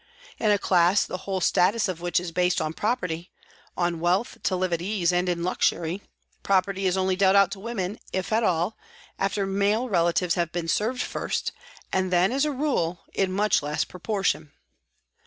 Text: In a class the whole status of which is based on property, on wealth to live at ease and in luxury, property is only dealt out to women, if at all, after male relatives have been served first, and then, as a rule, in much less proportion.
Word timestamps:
In 0.39 0.49
a 0.49 0.57
class 0.57 1.05
the 1.05 1.15
whole 1.29 1.41
status 1.41 1.87
of 1.87 2.01
which 2.01 2.19
is 2.19 2.31
based 2.31 2.59
on 2.59 2.73
property, 2.73 3.31
on 3.77 3.99
wealth 3.99 4.39
to 4.41 4.55
live 4.55 4.73
at 4.73 4.81
ease 4.81 5.13
and 5.13 5.29
in 5.29 5.43
luxury, 5.43 6.01
property 6.41 6.87
is 6.87 6.97
only 6.97 7.15
dealt 7.15 7.35
out 7.35 7.51
to 7.51 7.59
women, 7.59 7.99
if 8.11 8.33
at 8.33 8.41
all, 8.41 8.79
after 9.19 9.45
male 9.45 9.87
relatives 9.89 10.33
have 10.33 10.51
been 10.51 10.67
served 10.67 11.03
first, 11.03 11.51
and 11.93 12.11
then, 12.11 12.31
as 12.31 12.45
a 12.45 12.51
rule, 12.51 13.03
in 13.13 13.31
much 13.31 13.61
less 13.61 13.83
proportion. 13.85 14.51